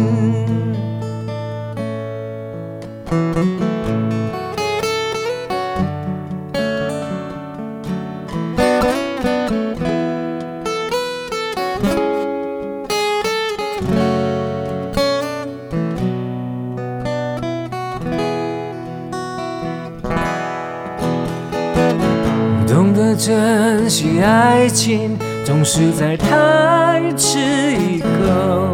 [24.23, 28.67] 爱情，总是在太迟以后。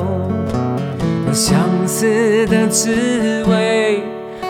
[1.34, 4.04] 相思的滋味，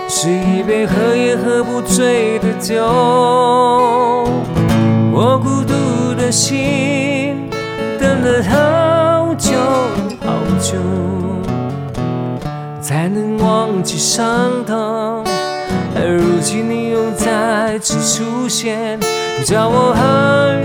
[0.07, 2.85] 是一杯喝也喝不醉的酒。
[5.11, 7.49] 我孤独的心，
[7.99, 9.51] 等了好久
[10.21, 10.77] 好久，
[12.81, 15.25] 才能忘记伤痛。
[15.95, 18.97] 而如今你又再次出现。
[19.45, 20.01] 叫我还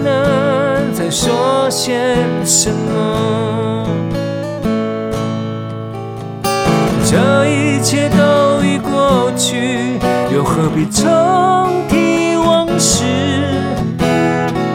[0.03, 3.87] 能再说些什么？
[7.05, 9.99] 这一切都已过去，
[10.35, 11.07] 又何必重
[11.89, 13.05] 提往事？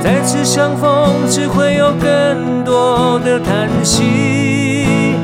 [0.02, 5.16] 再次相逢，只会有更多的叹息。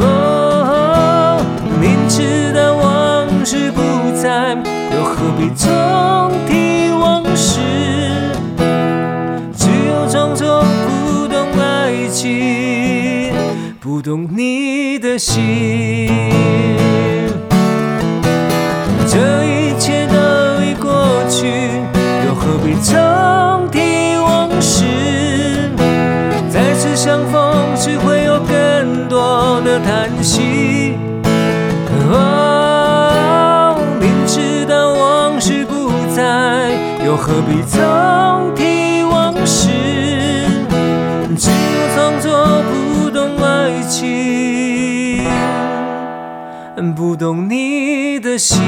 [0.00, 1.38] 哦，
[1.80, 3.80] 明知道往事不
[4.20, 4.56] 再，
[4.96, 5.68] 又何必重
[13.84, 16.08] 不懂你的心，
[19.06, 20.14] 这一切都
[20.64, 21.46] 已过去，
[22.26, 24.86] 又何必重提往事？
[26.48, 30.94] 再次相逢，只会有更多的叹息。
[32.10, 36.70] 哦，明知道往事不再，
[37.04, 38.73] 又何必重提？
[46.92, 48.60] 不懂你的心。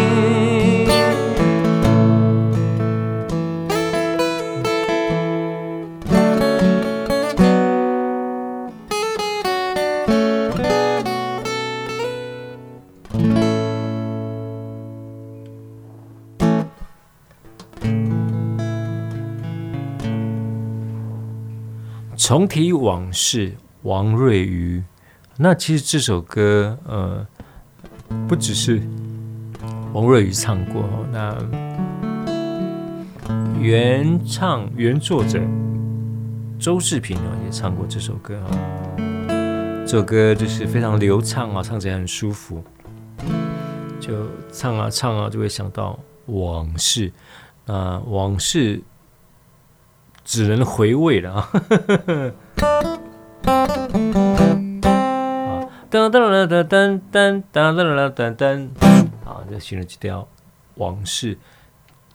[22.16, 24.84] 重提往事，王瑞瑜。
[25.38, 27.26] 那其实这首歌，呃。
[28.28, 28.82] 不只是
[29.92, 31.36] 王瑞宇唱过，那
[33.60, 35.40] 原唱原作者
[36.58, 38.50] 周志平哦也唱过这首歌啊。
[39.86, 42.64] 这首歌就是非常流畅啊，唱起来很舒服，
[44.00, 45.96] 就唱啊唱啊就会想到
[46.26, 47.12] 往事，
[47.64, 48.82] 那往事
[50.24, 51.48] 只能回味了啊。
[55.96, 58.68] 噔噔噔噔噔噔噔噔噔噔，
[59.24, 60.28] 啊，这选了几条
[60.74, 61.38] 往事，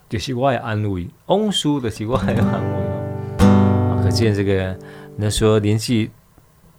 [0.07, 3.99] 就是我的安慰，往事就是我的安慰啊。
[4.03, 4.77] 可见这个，
[5.15, 6.11] 那说年纪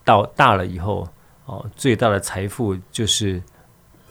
[0.04, 1.08] 到大了以后，
[1.46, 3.42] 哦，最大的财富就是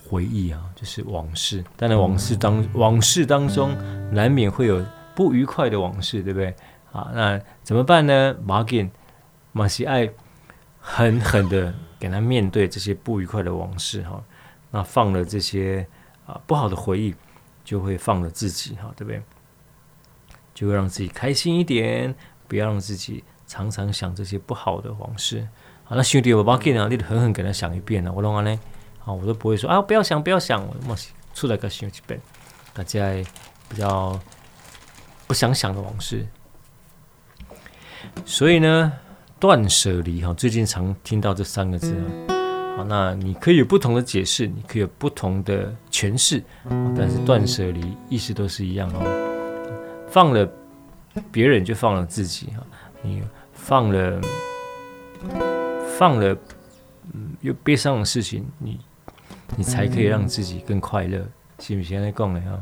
[0.10, 1.64] 回忆啊，就是往事。
[1.78, 3.74] 当然，往事当往事当中，
[4.12, 4.86] 难免会有
[5.16, 6.54] 不愉快的往事，对不对？
[6.92, 8.36] 啊，那怎么办呢？
[8.46, 8.92] 马紧
[9.54, 10.10] 马西爱
[10.82, 11.74] 狠狠的。
[12.02, 14.20] 给他面对这些不愉快的往事哈，
[14.72, 15.86] 那放了这些
[16.26, 17.14] 啊不好的回忆，
[17.64, 19.22] 就会放了自己哈，对不对？
[20.56, 22.16] 就会让自己开心一点，
[22.48, 25.48] 不要让自己常常想这些不好的往事。
[25.84, 28.60] 好，那兄弟我把给你，你狠狠给他想一遍呢，我弄完呢，
[29.06, 30.98] 啊，我都不会说啊，不要想，不要想，我
[31.36, 32.20] 出来个想一遍，
[32.74, 33.14] 大家
[33.70, 34.20] 比较
[35.28, 36.26] 不想想的往事。
[38.26, 38.92] 所以呢。
[39.42, 42.78] 断舍离哈，最近常听到这三个字啊。
[42.78, 46.44] 好，那你可以有不同的解释，你可以有不同的诠释，
[46.96, 49.02] 但是断舍离意思都是一样哦。
[50.08, 50.48] 放了
[51.32, 52.64] 别人，就放了自己哈。
[53.02, 54.22] 你放了
[55.98, 56.38] 放了，
[57.12, 58.80] 嗯，又悲伤的事情，你
[59.56, 61.18] 你才可以让自己更快乐，
[61.58, 61.90] 是不是？
[61.90, 62.62] 现在讲的哈。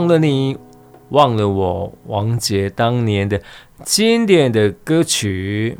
[0.00, 0.56] 忘了你，
[1.10, 3.38] 忘了我，王杰当年的
[3.84, 5.76] 经典的歌曲。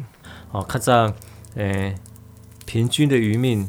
[0.51, 1.11] 哦，看在，
[1.55, 1.95] 诶，
[2.67, 3.67] 平均的余命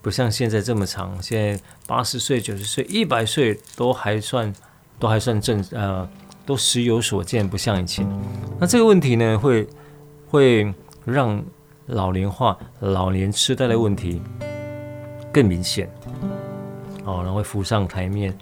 [0.00, 4.52] 不像现在这么长，现在八十岁、九十岁、一百岁都还算，
[4.98, 6.08] 都还算正，呃，
[6.44, 8.04] 都时有所见，不像以前。
[8.58, 9.68] 那这个问题呢，会
[10.26, 10.74] 会
[11.04, 11.40] 让
[11.86, 14.20] 老年化、老年痴呆的问题
[15.32, 15.88] 更明显。
[17.04, 18.36] 哦，然后会浮上台面。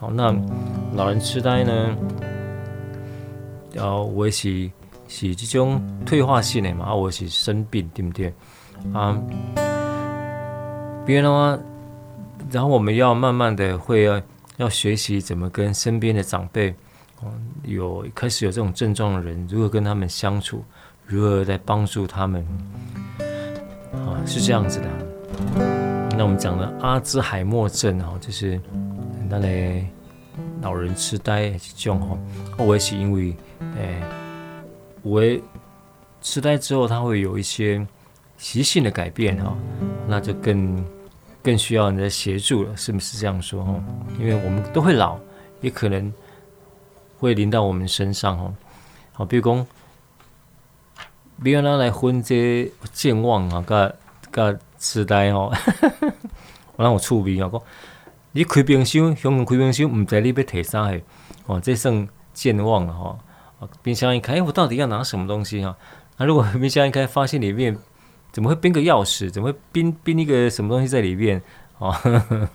[0.00, 0.32] 好，那
[0.94, 1.96] 老人痴呆呢？
[3.72, 4.70] 要我是
[5.08, 6.94] 是这种退化性的嘛？
[6.94, 8.32] 我是生病，对不对？
[8.94, 9.20] 啊，
[11.04, 11.58] 别人的话，
[12.48, 14.22] 然后我们要慢慢的会要
[14.58, 16.72] 要学习怎么跟身边的长辈，
[17.64, 20.62] 有开始有这种症状的人，如何跟他们相处，
[21.04, 22.46] 如何来帮助他们，
[23.92, 24.86] 啊，是这样子的。
[26.16, 28.60] 那我们讲的阿兹海默症哦，就是。
[29.28, 29.86] 那嘞，
[30.62, 32.18] 老人痴呆这种吼，
[32.64, 33.36] 我也是因为，
[33.76, 34.02] 诶、欸，
[35.02, 35.22] 我
[36.22, 37.86] 痴呆之后，他会有一些
[38.38, 39.54] 习性的改变哈，
[40.06, 40.84] 那就更
[41.42, 43.62] 更需要你的协助了，是不是这样说？
[43.62, 43.74] 哈，
[44.18, 45.18] 因为我们都会老，
[45.60, 46.12] 也可能
[47.18, 48.38] 会临到我们身上。
[48.38, 48.52] 哈，
[49.12, 49.66] 好，比如讲，
[51.42, 53.94] 比如拿来分这健忘啊，跟
[54.30, 55.52] 跟痴呆哦，
[56.76, 57.62] 我让我触鼻啊，讲
[58.32, 61.00] 你开冰箱，香港开冰箱，唔知你要提啥的，
[61.46, 63.18] 哦，这算健忘了哈。
[63.82, 65.76] 冰箱一开，哎，我到底要拿什么东西哈？
[66.16, 67.76] 那如果冰箱一开，发现里面
[68.30, 69.30] 怎么会冰个钥匙？
[69.30, 71.42] 怎么会冰冰一个什么东西在里面？
[71.78, 71.94] 哦，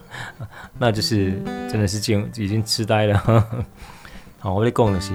[0.79, 1.31] 那就是
[1.69, 3.17] 真的是健已经痴呆了。
[4.39, 5.11] 好， 我咧讲的是，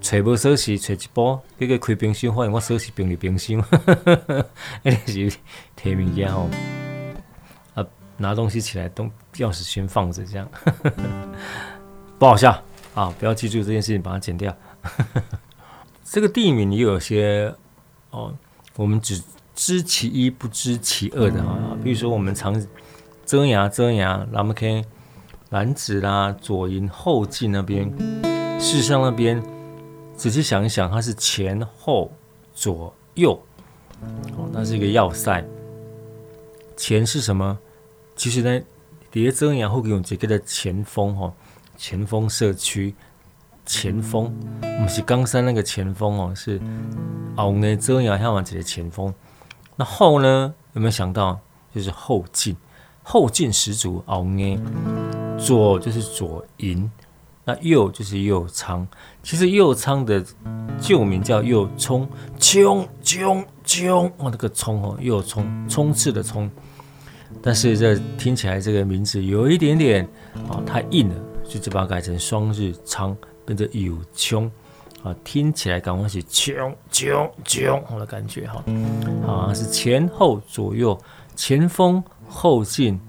[0.00, 3.64] 揣无锁匙，揣一包，结果开冰箱，发现我锁匙冰里冰箱，
[4.82, 5.32] 那是
[5.76, 6.48] 提物件哦。
[8.18, 10.48] 啊，拿东西起来，东钥匙先放着，这样
[12.18, 12.62] 不好笑
[12.94, 13.14] 啊！
[13.18, 14.54] 不要记住这件事情，把它剪掉。
[16.04, 17.54] 这个地名也有些
[18.10, 18.34] 哦，
[18.76, 19.22] 我们只
[19.54, 21.76] 知其一不知其二的啊。
[21.82, 22.60] 比如说我们常
[23.24, 24.84] 遮牙遮牙，那么看
[25.50, 27.88] 楠梓啦、左营后进那边，
[28.58, 29.42] 事实上那边
[30.16, 32.10] 仔细想一想，它是前后
[32.54, 33.40] 左右
[34.36, 35.44] 哦，那是一个要塞。
[36.76, 37.58] 前是什么？
[38.18, 38.60] 其实呢，
[39.10, 41.32] 叠遮阳后给我们这个的前锋哦，
[41.78, 42.94] 前锋社区。
[43.70, 46.58] 前锋，不是冈山那个前锋哦，是
[47.36, 49.12] 后呢遮阳下往这个前锋。
[49.76, 51.38] 那后呢，有没有想到
[51.74, 52.56] 就是后进，
[53.02, 54.02] 后进十足。
[54.06, 54.58] 后呢
[55.38, 56.90] 左就是左营，
[57.44, 58.88] 那右就是右仓。
[59.22, 60.24] 其实右仓的
[60.80, 62.08] 旧名叫右冲，
[62.38, 66.50] 冲冲冲，哇，那个冲哦，右冲，冲刺的冲。
[67.42, 70.06] 但是这听起来这个名字有一点点
[70.48, 71.14] 哦，太硬了，
[71.44, 73.16] 就就把它改成双日仓。
[73.46, 74.44] 跟着有冲
[75.02, 78.62] 啊，听起来感觉是冲冲冲的感觉哈，
[79.24, 81.00] 好像是前后左右，
[81.34, 83.00] 前锋后进，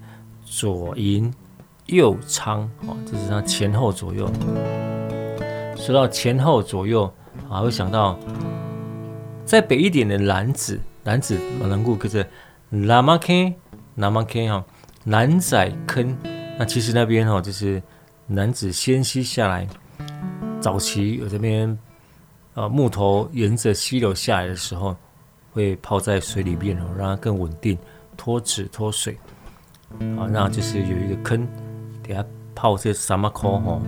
[0.42, 1.30] 左营
[1.84, 4.32] 右仓，啊，这是它前后左右。
[5.76, 7.12] 说到前后左右，
[7.46, 8.18] 还会想到
[9.44, 12.26] 再北一点的楠梓，楠梓马南固，可是
[12.70, 13.54] 拉马坑，
[14.00, 14.64] 南蛮坑哈，
[15.04, 16.16] 南仔坑，
[16.58, 17.82] 那其实那边哈就是
[18.26, 19.68] 男子先溪下来。
[20.58, 21.78] 早期有这边，
[22.54, 24.96] 呃，木头沿着溪流下来的时候，
[25.52, 27.76] 会泡在水里面哦，让它更稳定，
[28.16, 29.18] 脱脂脱水。
[30.16, 31.46] 啊，那就是有一个坑，
[32.02, 32.24] 等下
[32.54, 33.78] 泡这沙马科哈，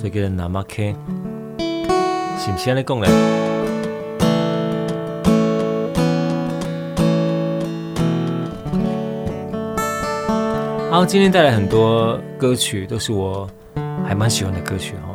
[0.00, 0.94] 这个南蛮坑，
[2.38, 3.47] 是不是来讲嘞？
[10.90, 13.46] 好，今天带来很多歌曲，都是我
[14.06, 15.14] 还蛮喜欢的歌曲哈。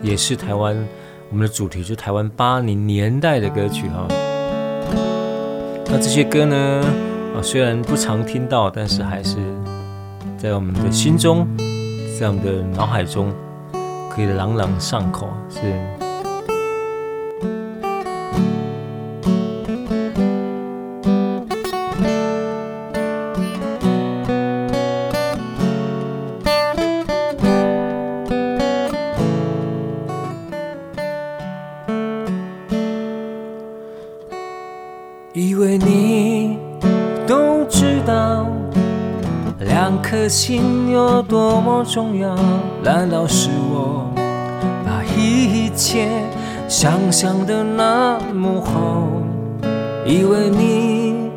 [0.00, 0.74] 也是台湾，
[1.28, 4.08] 我们的主题就是台湾八零年代的歌曲哈。
[5.84, 6.56] 那这些歌呢，
[7.36, 9.36] 啊，虽然不常听到，但是还是
[10.38, 11.46] 在我们的心中，
[12.18, 13.30] 在我们的脑海中，
[14.08, 15.99] 可以朗朗上口，是。
[41.92, 42.36] 重要？
[42.84, 44.06] 难道是我
[44.86, 46.08] 把一切
[46.68, 49.08] 想象的那么好？
[50.06, 51.28] 以为你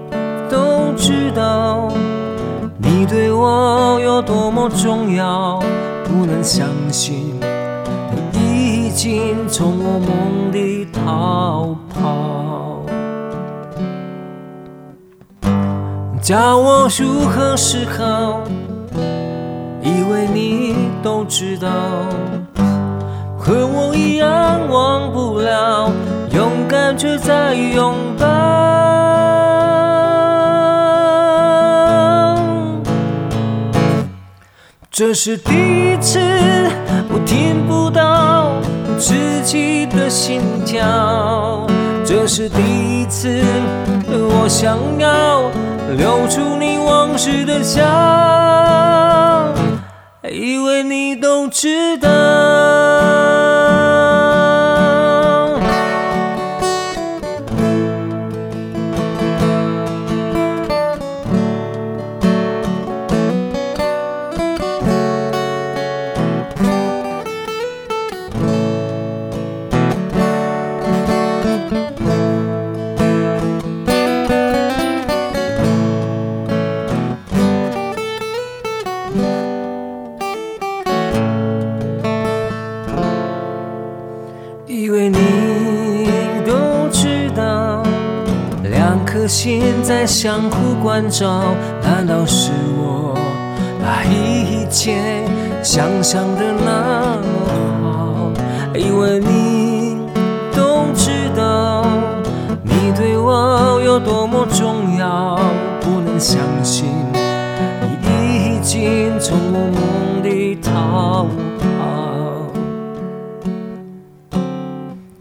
[0.52, 1.92] 都知道，
[2.78, 5.60] 你对我有多么重要？
[6.04, 7.34] 不能相信，
[8.32, 12.86] 你已经从我梦里逃跑。
[16.22, 18.44] 叫我如何是好？
[20.34, 21.70] 你都知道，
[23.38, 25.92] 和我一样忘不了，
[26.32, 28.26] 勇敢却在拥抱。
[34.90, 36.20] 这是第一次，
[37.10, 38.62] 我听不到
[38.98, 39.14] 自
[39.44, 41.68] 己的心跳。
[42.06, 43.44] 这是第一次，
[44.10, 45.50] 我想要
[45.98, 47.82] 留住你往事的笑。
[50.32, 53.03] 以为你都知道。
[90.04, 91.44] 在相互关照，
[91.82, 93.18] 难道是我
[93.82, 95.24] 把一切
[95.64, 98.34] 想象的那么好？
[98.78, 99.96] 以为你
[100.54, 101.86] 都知道，
[102.64, 105.40] 你对我有多么重要，
[105.80, 106.90] 不能相信
[108.02, 111.28] 你已经从我梦里逃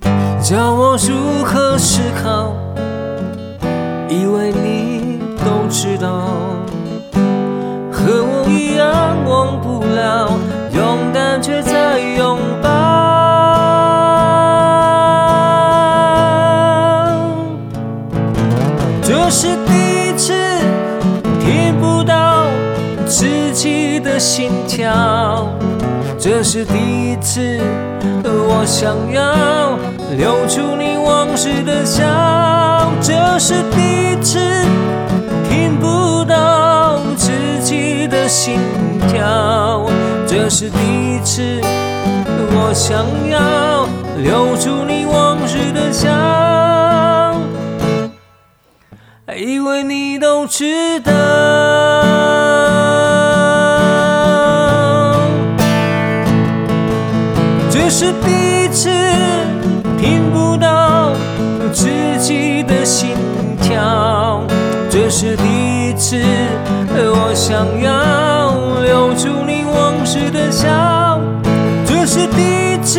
[0.00, 0.02] 跑，
[0.42, 2.51] 叫我如何思考？
[26.42, 27.60] 这是第一次
[28.24, 29.78] 我想要
[30.16, 32.02] 留住你往事的笑，
[33.00, 34.16] 这是第一。
[34.20, 34.40] 次
[35.48, 37.30] 听不到自
[37.62, 38.58] 己的心
[39.08, 39.86] 跳，
[40.26, 41.60] 这是第一次。
[42.56, 43.86] 我想要
[44.20, 46.10] 留住你往日的笑，
[49.36, 51.12] 以为你都知道。
[57.94, 58.88] 是第一次
[60.00, 61.12] 听不到
[61.74, 63.10] 自己的心
[63.60, 64.40] 跳。
[64.88, 66.18] 这是第一次，
[66.96, 71.20] 我想要留住你往事的笑。
[71.84, 72.98] 这是第一次，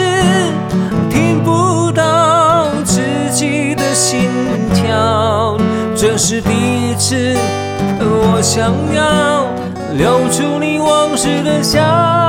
[1.10, 4.30] 听不到自己的心
[4.76, 5.58] 跳。
[5.96, 7.36] 这是第一次，
[8.00, 9.48] 我想要
[9.98, 12.23] 留住你往事的笑。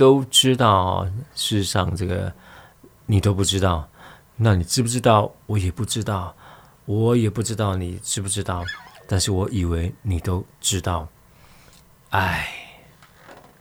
[0.00, 2.32] 都知道，事实上这个
[3.04, 3.86] 你都不知道，
[4.36, 5.30] 那你知不知道？
[5.44, 6.34] 我也不知道，
[6.86, 8.64] 我也不知道你知不知道。
[9.06, 11.06] 但是我以为你都知道。
[12.12, 12.48] 哎，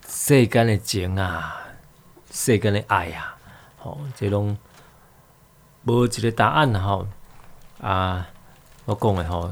[0.07, 1.57] 世间的情啊，
[2.31, 3.35] 世间的爱呀，
[3.77, 4.57] 好，这种
[5.83, 7.05] 无一个答案哈。
[7.81, 8.29] 啊，
[8.85, 9.51] 我讲的哈，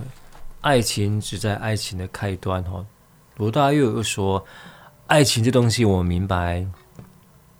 [0.62, 2.86] 爱情只在爱情的开端哈。
[3.36, 4.46] 罗大佑又说。
[5.08, 6.68] 爱情这东西我明白，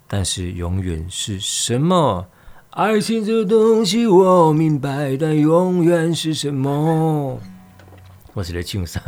[0.08, 2.28] 但是永远是什么？
[2.72, 7.40] 爱情这东西我明白，但永远是什么？
[8.34, 9.02] 我是来庆生。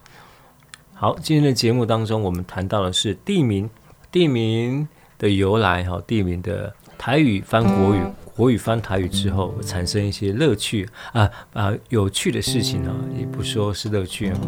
[0.94, 3.68] 好，今天的节目当中，我们谈到的是地名，
[4.10, 8.00] 地名的由来哈，地名的台语翻国语，
[8.34, 14.38] 国语翻台语之后产生一些乐趣啊啊有趣的事情啊，也不说是乐趣啊。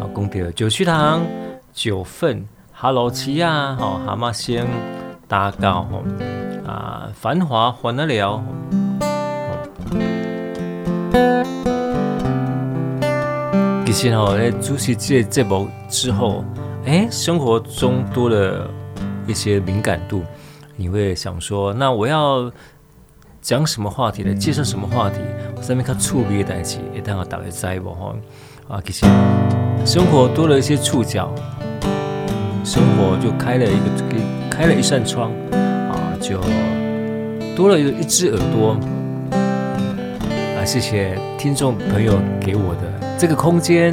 [0.00, 1.22] 啊，公德九曲堂。
[1.74, 4.64] 九份哈罗奇亚，好蛤蟆仙
[5.34, 6.04] 搭高，吼
[6.64, 8.40] 啊，繁华还得了。
[13.84, 16.44] 其实吼，在主持这节目之后，
[16.86, 18.70] 哎，生活中多了
[19.26, 20.22] 一些敏感度。
[20.76, 22.48] 你会想说，那我要
[23.42, 24.32] 讲什么话题呢？
[24.34, 25.16] 介绍什么话题？
[25.56, 28.14] 我上面看触笔的代志，一定要打个摘不吼
[28.68, 29.04] 啊，其实
[29.84, 31.28] 生活多了一些触角。
[32.64, 33.76] 生活就开了一
[34.08, 34.16] 个，
[34.56, 36.40] 开了一扇窗，啊，就
[37.56, 38.78] 多了一只耳朵，
[40.56, 43.92] 啊，谢谢听众朋友给我的这个空间。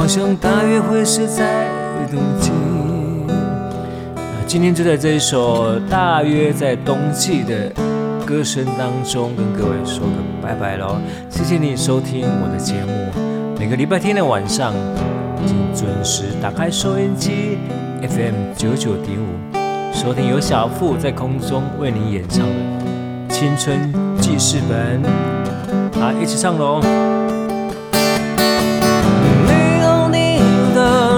[0.00, 1.66] 我想大约会是在
[2.08, 2.52] 冬季。
[4.46, 7.72] 今天就在这一首《大约在冬季》的
[8.24, 10.98] 歌声当中，跟各位说个拜拜喽！
[11.28, 14.72] 谢谢你收听我的节目，每个礼拜天的晚上，
[15.44, 17.58] 请准时打开收音机
[18.00, 19.26] FM 九九点五，
[19.92, 22.54] 收听由小付在空中为你演唱的
[23.34, 25.02] 《青春记事本》。
[26.00, 26.80] 啊，一起唱喽！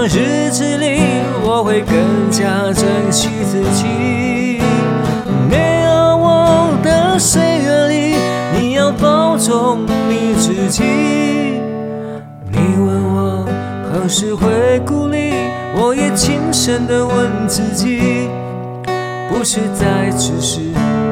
[0.05, 1.01] 日子里。
[1.43, 4.61] 我会更加珍惜自己。
[5.49, 8.15] 没有我的岁月里，
[8.57, 10.83] 你要保重你自己。
[12.49, 13.45] 你问我
[13.91, 15.33] 何时会孤立，
[15.75, 18.29] 我也轻声地问自己。
[19.29, 20.59] 不是在此时，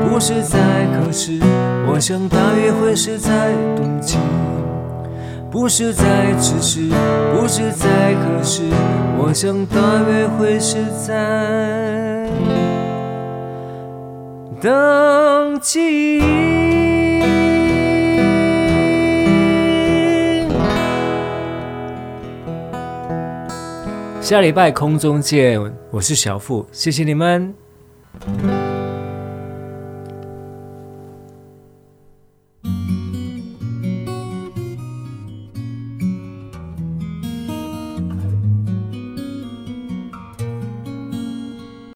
[0.07, 0.59] 不是在
[0.93, 1.39] 何时，
[1.91, 4.17] 我想大约会是在冬季。
[5.51, 6.89] 不是在此时，
[7.33, 8.69] 不是在何时，
[9.17, 12.29] 我想大约会是在
[14.61, 16.21] 冬季。
[24.21, 27.51] 下礼拜空中见，我是小富，谢谢你们。